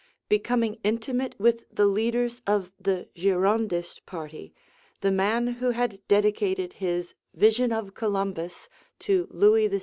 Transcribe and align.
Becoming 0.29 0.77
intimate 0.83 1.35
with 1.39 1.63
the 1.71 1.85
leaders 1.85 2.41
of 2.47 2.71
the 2.79 3.07
Girondist 3.15 4.03
party, 4.07 4.51
the 5.01 5.11
man 5.11 5.45
who 5.61 5.69
had 5.69 6.01
dedicated 6.07 6.73
his 6.73 7.13
'Vision 7.35 7.71
of 7.71 7.93
Columbus' 7.93 8.67
to 8.97 9.27
Louis 9.29 9.69
XVI. 9.69 9.79